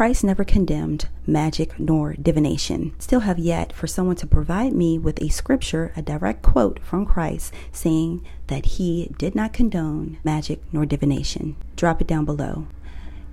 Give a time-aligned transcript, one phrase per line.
[0.00, 2.94] Christ never condemned magic nor divination.
[2.98, 7.04] Still have yet for someone to provide me with a scripture, a direct quote from
[7.04, 11.54] Christ saying that he did not condone magic nor divination.
[11.76, 12.66] Drop it down below.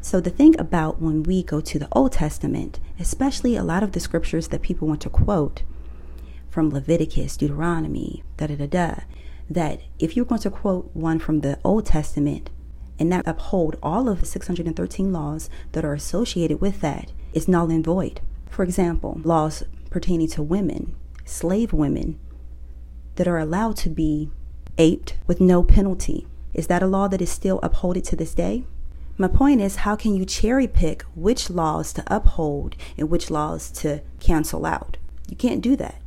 [0.00, 3.92] So, the thing about when we go to the Old Testament, especially a lot of
[3.92, 5.62] the scriptures that people want to quote
[6.50, 8.94] from Leviticus, Deuteronomy, da da da da,
[9.48, 12.50] that if you're going to quote one from the Old Testament
[12.98, 17.70] and not uphold all of the 613 laws that are associated with that, is null
[17.70, 18.20] and void.
[18.48, 22.18] For example, laws pertaining to women, slave women,
[23.16, 24.30] that are allowed to be
[24.78, 26.26] aped with no penalty.
[26.54, 28.64] Is that a law that is still upheld to this day?
[29.18, 33.70] My point is, how can you cherry pick which laws to uphold and which laws
[33.72, 34.98] to cancel out?
[35.28, 36.00] You can't do that.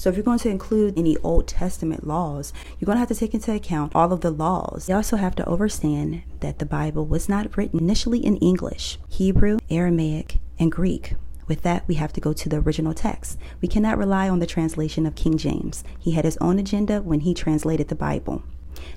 [0.00, 3.14] So if you're going to include any Old Testament laws, you're going to have to
[3.14, 4.88] take into account all of the laws.
[4.88, 9.58] You also have to understand that the Bible was not written initially in English, Hebrew,
[9.68, 11.16] Aramaic, and Greek.
[11.48, 13.38] With that, we have to go to the original text.
[13.60, 15.84] We cannot rely on the translation of King James.
[15.98, 18.42] He had his own agenda when he translated the Bible.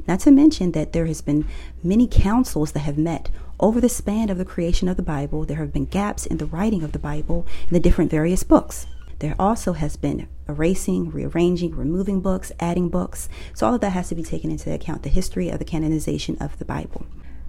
[0.08, 1.46] Not to mention that there has been
[1.84, 5.44] many councils that have met over the span of the creation of the Bible.
[5.44, 8.88] There have been gaps in the writing of the Bible in the different various books.
[9.20, 13.30] There also has been erasing, rearranging, removing books, adding books.
[13.54, 16.38] So all of that has to be taken into account the history of the canonization
[16.40, 17.06] of the Bible.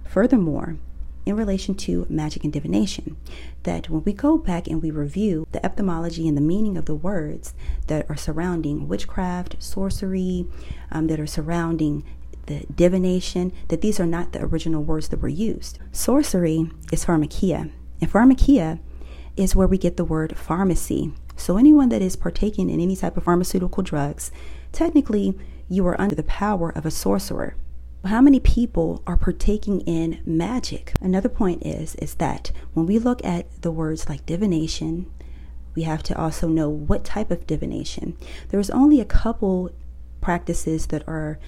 [0.07, 0.77] Furthermore,
[1.27, 3.17] in relation to magic and divination,
[3.63, 6.95] that when we go back and we review the etymology and the meaning of the
[6.95, 7.55] words
[7.87, 10.47] that are surrounding witchcraft, sorcery,
[10.93, 12.05] um, that are surrounding
[12.47, 15.79] the divination, that these are not the original words that were used.
[15.93, 18.81] Sorcery is pharmakia, and pharmakia
[19.37, 23.17] is where we get the word pharmacy so, anyone that is partaking in any type
[23.17, 24.31] of pharmaceutical drugs,
[24.73, 27.57] technically you are under the power of a sorcerer.
[28.05, 30.93] How many people are partaking in magic?
[31.01, 35.11] Another point is is that when we look at the words like divination,
[35.75, 38.17] we have to also know what type of divination.
[38.51, 39.71] There's only a couple
[40.21, 41.39] practices that are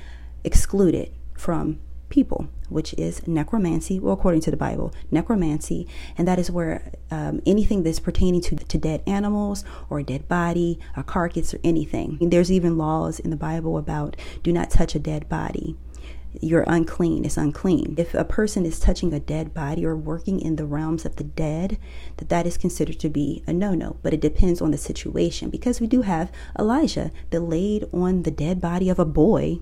[0.44, 5.86] excluded from people, which is necromancy, well, according to the Bible, necromancy,
[6.16, 10.28] and that is where um, anything that's pertaining to, to dead animals or a dead
[10.28, 12.18] body, a carcass, or anything.
[12.20, 15.76] There's even laws in the Bible about do not touch a dead body.
[16.40, 17.94] You're unclean, it's unclean.
[17.96, 21.24] If a person is touching a dead body or working in the realms of the
[21.24, 21.78] dead,
[22.18, 23.96] that that is considered to be a no-no.
[24.02, 28.30] But it depends on the situation because we do have Elijah that laid on the
[28.30, 29.60] dead body of a boy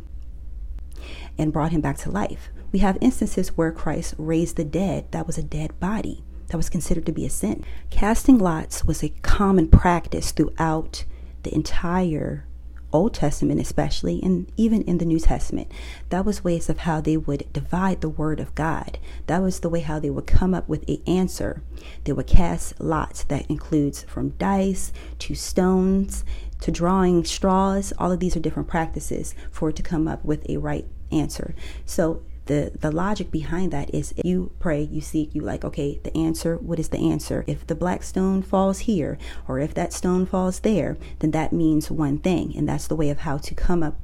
[1.38, 2.50] and brought him back to life.
[2.72, 6.24] We have instances where Christ raised the dead, that was a dead body.
[6.48, 7.64] That was considered to be a sin.
[7.90, 11.04] Casting lots was a common practice throughout
[11.42, 12.46] the entire
[12.94, 15.70] Old Testament, especially, and even in the New Testament.
[16.10, 18.98] That was ways of how they would divide the Word of God.
[19.26, 21.62] That was the way how they would come up with an answer.
[22.04, 26.24] They would cast lots that includes from dice to stones
[26.64, 27.92] to drawing straws.
[27.98, 31.54] All of these are different practices for it to come up with a right answer.
[31.84, 35.98] So the the logic behind that is if you pray you seek you like okay
[36.02, 39.16] the answer what is the answer if the black stone falls here
[39.48, 43.08] or if that stone falls there then that means one thing and that's the way
[43.08, 43.98] of how to come up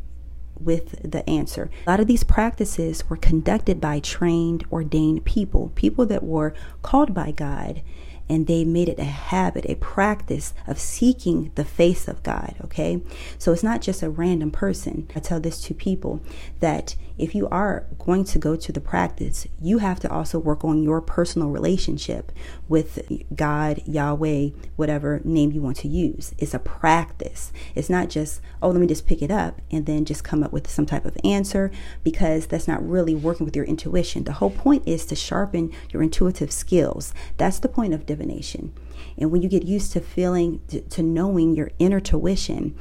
[0.59, 1.71] with the answer.
[1.87, 7.15] A lot of these practices were conducted by trained, ordained people, people that were called
[7.15, 7.81] by God
[8.30, 13.02] and they made it a habit, a practice of seeking the face of God, okay?
[13.38, 15.08] So it's not just a random person.
[15.16, 16.22] I tell this to people
[16.60, 20.64] that if you are going to go to the practice, you have to also work
[20.64, 22.32] on your personal relationship
[22.68, 23.02] with
[23.34, 26.32] God, Yahweh, whatever name you want to use.
[26.38, 27.52] It's a practice.
[27.74, 30.52] It's not just, oh, let me just pick it up and then just come up
[30.52, 31.70] with some type of answer
[32.04, 34.24] because that's not really working with your intuition.
[34.24, 37.12] The whole point is to sharpen your intuitive skills.
[37.36, 38.72] That's the point of divination.
[39.19, 42.76] And when you get used to feeling, to, to knowing your inner tuition,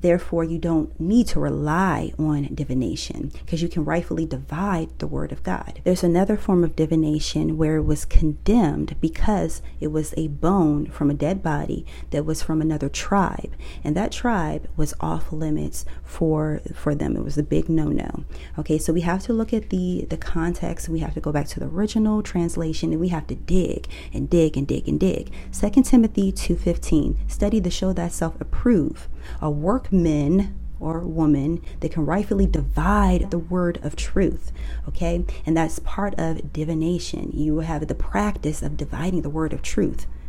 [0.00, 5.32] Therefore, you don't need to rely on divination because you can rightfully divide the word
[5.32, 5.80] of God.
[5.84, 11.10] There's another form of divination where it was condemned because it was a bone from
[11.10, 13.54] a dead body that was from another tribe,
[13.84, 17.16] and that tribe was off limits for for them.
[17.16, 18.24] It was a big no-no.
[18.58, 20.88] Okay, so we have to look at the the context.
[20.88, 24.28] We have to go back to the original translation, and we have to dig and
[24.30, 25.32] dig and dig and dig.
[25.50, 27.18] Second Timothy two fifteen.
[27.28, 29.08] Study to show thyself approved
[29.40, 29.50] a
[29.90, 34.50] workman or woman that can rightfully divide the word of truth.
[34.88, 35.24] Okay?
[35.44, 37.30] And that's part of divination.
[37.34, 40.06] You have the practice of dividing the word of truth.